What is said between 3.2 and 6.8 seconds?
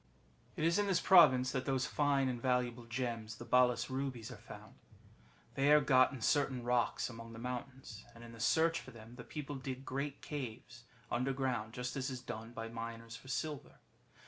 the Balas Rubies are found. They are got in certain